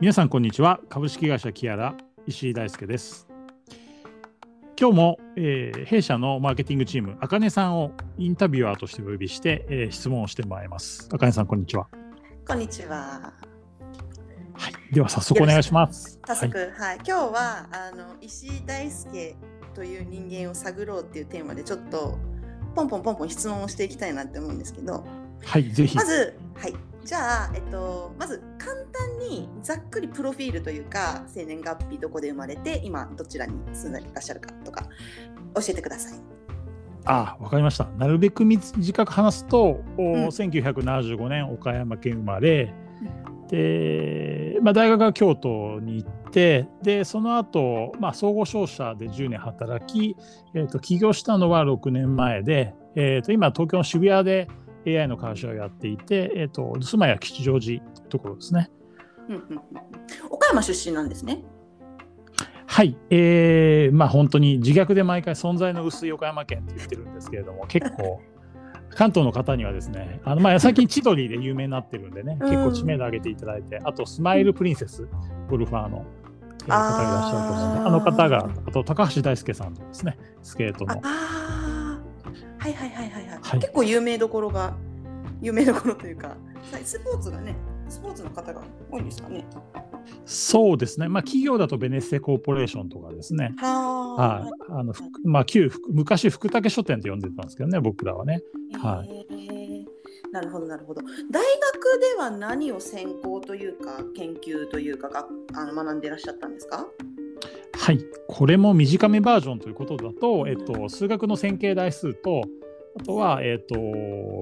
[0.00, 0.80] 皆さんこんにちは。
[0.88, 1.94] 株式会社キアラ
[2.26, 3.28] 石井大輔です。
[4.80, 11.06] 今日も、えー、弊社のマーケティングチームあかねさんをインタビュアーとしてお呼びして、えー、質問をしてまいります。
[11.12, 11.86] あかねさんこんにちは。
[12.48, 13.34] こんにちは。
[14.54, 14.94] はい。
[14.94, 16.18] では早速お願いします。
[16.26, 19.36] 早速、はい、はい、今日はあの石井大輔
[19.74, 22.16] という人間を探ろうっていうテーマでちょっと
[22.74, 25.04] ポンポンポンポン質問をしていきたいなって思うんですけど。
[25.44, 25.94] はいぜひ。
[25.94, 26.49] まずはい
[27.04, 34.84] じゃあ、えっと、まず簡単にざっくりプロフィールというか生年月日どこで生まれて今どちらに住んでいらっしゃるかとか
[35.54, 36.20] 教えてください。
[37.06, 37.86] あわかりました。
[37.98, 42.74] なるべく短く話すと、うん、1975年岡山県生まれ、
[43.42, 50.14] うん、で、まあ、大学は京都に行ってでその後、まあ総合商社で10年働き、
[50.54, 54.46] えーと、起業したのは6年前で、えーと今東京の渋谷で
[54.86, 58.70] AI の会社をやっていて、えーと、住まいは吉祥寺というところですね。
[60.30, 61.44] 岡山出身なんですね。
[62.66, 68.20] はい、えー、まあ本当に自虐で毎回存在の薄い岡山県って言ってるんですけれども、 結構
[68.90, 75.08] 関東の方にはですね、あのまあ最近千鳥で有名になってるんでね、結構知名度上げていただいて、あとスマイルプリンセス、
[75.48, 81.00] ゴルファーの方いらっしゃるとですね、あの方が、あと高橋大輔さんとですね、スケートの。
[82.60, 84.76] はいはいはいはいはい、結構有名どころが
[85.40, 86.36] 有名どころというか
[86.84, 87.56] スポーツがね
[87.88, 89.44] スポーツの方が多いんですかね。
[90.24, 94.92] そうですね、まあ、企業だとベネッセコーポレーションとかですね、はい、あの
[95.24, 98.42] まあ、旧昔、福武書店って呼んでたんですけどね、僕らはね。
[98.80, 99.86] はい、
[100.32, 101.02] なるほど、なるほど。
[101.30, 106.86] 大学では何を専攻というか、研究というかがあの学んでいらっしゃったんですか？
[107.80, 112.42] はい、これも短めバージョンということだと、えっと、数学の線形代数と、
[113.00, 113.74] あとは、えっと、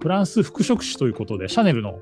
[0.00, 1.98] フランス服飾史ということで、シャネルの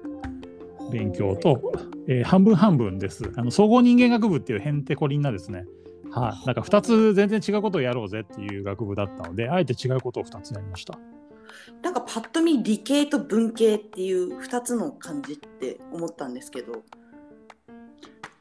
[0.90, 1.72] 勉強と、
[2.08, 3.30] えー、半分半分です。
[3.36, 5.66] あの総合人間学部っていうへんてこりんなですね、
[6.10, 10.98] はい、なんか2つ全然違うことをやろうぜっていう学部だったので、あえて違うことを2つやりました。
[11.80, 16.82] なんかパッと見理系と文系っていう2つの感じって思ったんですけど、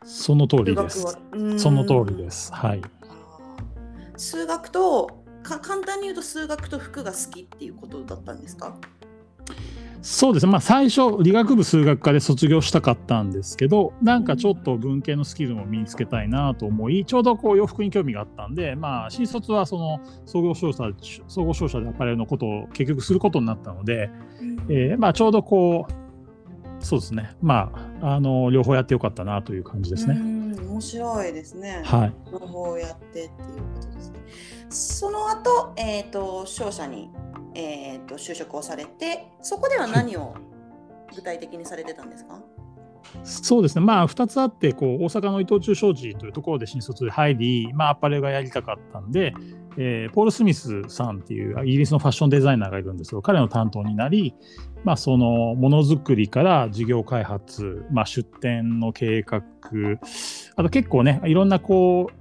[0.10, 1.18] その通りです。
[1.58, 2.52] その通りです。
[2.52, 2.82] はい。
[4.18, 8.76] 数学とか簡単に言うと数学と服が好きっていうことだったんですか？
[10.02, 20.86] そうですね、まあ、最初理学部数学科で卒業したかったんですけどなんかちょっと文系のスキルも身につけたいなと思いちょうどこう洋服に興味があったんで、まあ、新卒はその総合商社
[21.28, 24.10] 総合商社でアパレルのことを結局することになったので、
[24.70, 25.94] えーまあ、ちょうどこう
[26.80, 27.36] そうですね。
[27.42, 30.16] まあ、あの、両方やってよかったなという感じですね。
[30.16, 31.82] 面白いですね。
[31.86, 32.14] はい。
[32.32, 34.20] 両方やってっていうことですね。
[34.70, 37.10] その後、えっ、ー、と、商社に、
[37.56, 40.36] えっ、ー、と、就職をされて、そこでは何を
[41.16, 42.59] 具体的にされてたんですか、はい
[43.24, 49.34] そうですね、まあ、2つあって、こう大阪の伊藤忠商事というところで新卒で入り、まあ、アパレルがやりたかったんで、
[49.78, 54.36] えー、ポール・スミスさんっていうイギリスのファッションデザイナーがいるんですけど、彼の担当になり、
[54.84, 59.42] まあ、そのものづくりから事業開発、まあ、出店の計画、
[60.56, 62.20] あと結構ね、いろんなこう、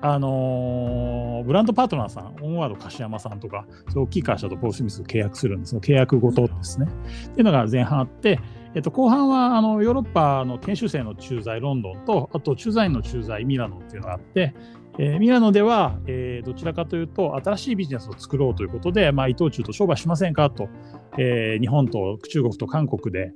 [0.00, 6.86] あのー、ブランドパートナーさん、オンワード柏山さんとか、大きい会社とポール・スミス契約するんです契約ごとですね。
[7.26, 8.38] っていうのが前半あって、
[8.74, 14.54] えっと、後半はあのヨーロッパの研修生の駐在ロンドンと、あと駐在員の駐在ミラノっていうのがあって、
[14.98, 20.68] えー、ミラノでは、えー、どちらかというと、新しいビジネスを作ろうということで、まあ、伊藤忠と商売しませんかと、
[21.16, 23.32] えー、日本と中国と韓国で、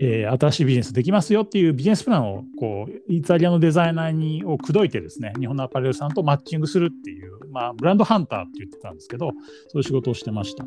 [0.00, 9.30] えー、新しいビジネスできますよっていうビジネスプランをこうイタリアのデザイナーにを口説いてですね日本のアパレルさんとマッチングするっていう、まあ、ブランドハンターって言ってたんですけど
[9.68, 10.66] そういう仕事をしてました。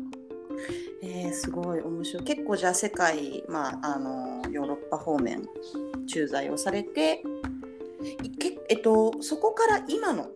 [1.02, 5.42] えー、すごい面白い結構じゃあ世界、まあ、あのヨーロッパ方面
[6.06, 7.22] 駐在をされて
[8.38, 10.28] け、えっと、そこから今の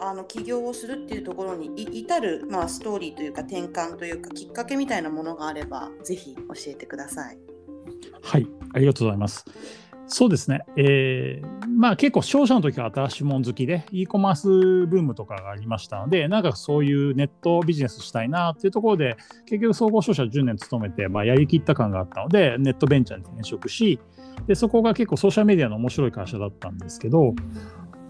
[0.00, 7.38] あの起業をするっていうところに至る、まあ、ストーリーというか転換というかきっかけみたいなものがあればぜひ教えてください。
[8.22, 9.44] はいありがとうございます。
[10.08, 14.48] そうですね、えー、まあ結構商社の時は新しいもん好きで e コマース
[14.86, 19.16] ブームとかがありましたのでなんかそういうネットビジネスしたいなっていうところで
[19.46, 24.00] 結局総合商社10年勤めて、まあ、やりきった感があったのでネットベンチャーに転職し
[24.46, 27.34] でそこが結構ソーシャルメディアの面白い会社だったんですけど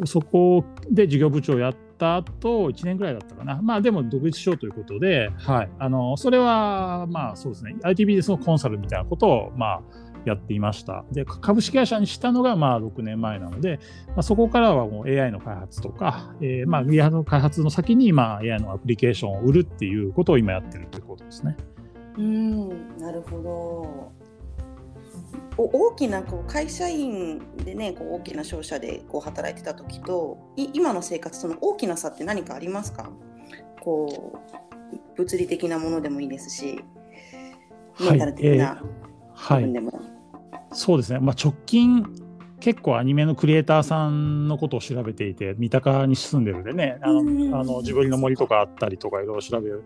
[0.04, 3.60] そこで事業部長をやった後1年ぐらいだったかな。
[3.60, 7.76] まあでも独立しようということで、はい、あのそれはまあそうですね。
[7.82, 9.82] IT ビジネスのコンサルみたいなことをまあ
[10.24, 11.04] やっていました。
[11.12, 13.78] で、株式会社にしたのがまあ6年前なので、
[14.08, 21.56] まあ、そこからはもう AI の開発とか、えー、まあ AI の開発の先にまあ AI のアプリケーションを売るっていうことを今やってるということですね。
[22.16, 24.12] うん、なるほど。
[25.56, 33.10] お大きなこう会社員でねこう大きな商社でこう働いてた時とい今の生活その大きな差って何かありますか？
[33.80, 36.80] こう物理的なものでもいいですし
[38.00, 39.07] メンタル的な部はい分
[39.72, 40.00] でも。
[40.72, 42.04] そうですね、まあ、直近
[42.60, 46.98] 結構アニメのクリエイターさんのことを調べていて三鷹に住んでるんでね。
[47.02, 49.84] あうんのあのジブリの森とかあったりとかいろいろ調べる。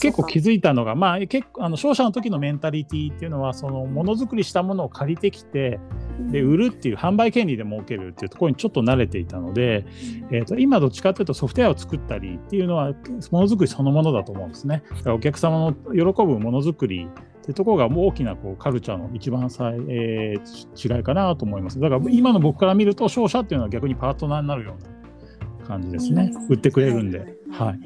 [0.00, 5.80] 結構気づいたのが、まあ、結構あの商社の時のメンタリティっていうのはそのものづくりしたものを借りてきて
[6.30, 9.84] で売るっていう販売権利で儲けるっていうところにちょっと慣れていたので、
[10.30, 12.92] えー、と今どっちかというとソフトウェアを作ったりっていうのは
[13.32, 14.84] ものづくりそのものだと思うんですね。
[14.90, 17.08] だからお客様の喜ぶものづくり
[17.42, 21.80] ってところがもう大きなこうカルチャーの一番最、えー違いかなと思います。
[21.80, 26.32] だから今の僕から見ると商社っていうのは逆にパートナーになるような感じですね。
[26.48, 27.18] 売ってくれるんで。
[27.50, 27.80] はい。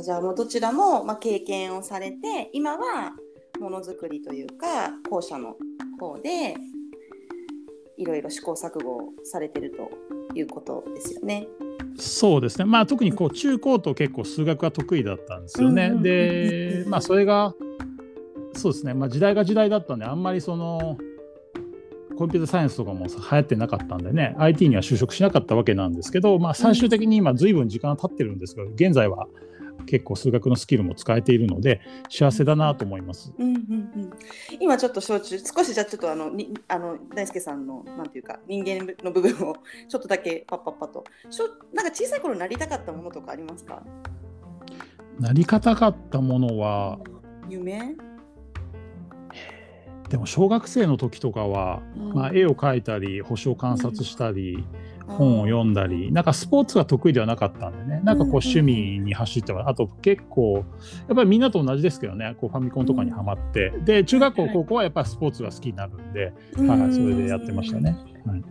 [0.00, 0.02] い。
[0.02, 3.12] じゃあもうどちらも、まあ、経験をされて今は
[3.58, 4.44] ものづくりとい。
[4.44, 5.56] うか後者の
[5.98, 6.54] 方で
[7.96, 8.04] い。
[8.04, 8.22] ろい。
[8.22, 9.90] ろ試行錯誤をされてると
[10.36, 10.42] い。
[10.42, 11.48] うことですよね。
[11.98, 15.90] そうですね、まあ、特にこう中高と結構数学が得意だったんですよね。
[16.02, 17.54] で、まあ、それが
[18.56, 20.98] そうですね、まあ、時代が時代だったんであんまりその
[22.16, 29.26] コンピューターサイエンスとかも流行ってなかったんでね IT には就職しなかったわけなんですけど、まあ、最終的に今随分時間が経ってるんですけど現在は
[29.84, 33.32] 結構数学のスキルも使えているので幸せだなと思います。
[33.38, 34.10] うんうんうん、
[34.58, 39.56] 今ちょっと少しじゃあちょっとあのにあの大輔さんのなんていうか人間の部分を
[39.88, 41.04] ちょっとだけパッパッパと。
[41.30, 43.82] しょなんか小さい頃なりたかったものとかありますか？
[45.20, 46.98] なり方かったものは
[47.48, 47.94] 夢、
[50.08, 51.82] でも小学生の時とかは、
[52.14, 54.64] まあ、絵を描いたり星を観察したり、
[55.08, 60.64] 本を読んだり、なんかスポーツが得意ではなかったんでね、なんかこううん趣味に走っては、あと結構、
[61.08, 66.68] やっぱりみんなと同じですけどね、こうファミコンとかにはまって、で、中学校、はい高校はやっぱりスポーツが好きになるんで、うん。
[66.68, 67.96] はい、それでやってましたね。
[68.26, 68.42] はい、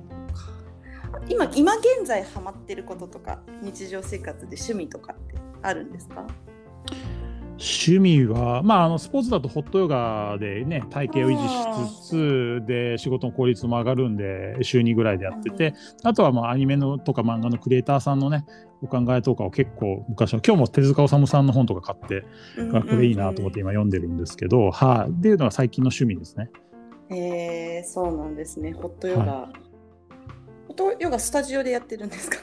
[1.30, 6.26] 今今現在ハマってることとか日常生活で趣味とかってあるんですか？
[7.58, 15.74] 趣味は、まあ、あのスポーツだとホットヨガでね、体型を維持しつつ、で、仕事の効率も上がるんで、週2ぐらいでやってて、
[16.04, 18.46] あとはまあアニメのとか漫画のクリエイターさんのね、
[18.82, 22.26] お考えとかを結構昔は、今日も手塚治虫さんの本とか買って、
[22.78, 26.50] あこれいいなと思って今読んでるんですけど、はい、っていうのが最近の趣味ですね。
[27.10, 28.74] えー、そうなんですね。
[28.74, 29.50] ホットヨガ、
[30.68, 32.38] ホットヨガスタジオでやってるんですか？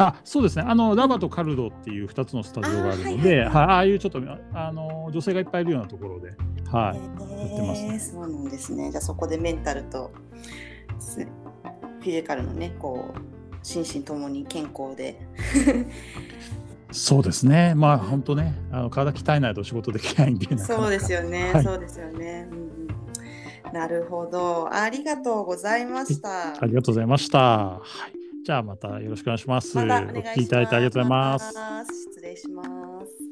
[0.00, 4.20] あそうですねあのラバとカルドっていう2つのスタジオがあるので、あーはいはいああいうちょっと
[4.54, 6.32] あの女性がいっぱいいるようなところで、
[6.70, 7.00] はい、
[7.38, 8.90] えってますねそうなんですね。
[8.90, 10.10] じゃあそこでメンタルと
[10.98, 13.18] すフィジカルのね、こう
[13.62, 15.20] 心身ともに健康で。
[16.92, 22.48] そうですねまあ本当ねあの体鍛えないと仕事できないんでそうですよね、はいそうですよね。
[22.50, 22.70] うんうん
[23.72, 24.68] なるほど。
[24.72, 26.60] ありがとうございました。
[26.60, 27.38] ありがとうございました。
[27.38, 29.76] はい、じゃあまたよろしくお願いします。
[29.76, 30.28] またお願いします。
[30.28, 31.52] お聞きいただいてありがとうございます。
[32.10, 32.64] 失礼しま
[33.06, 33.29] す。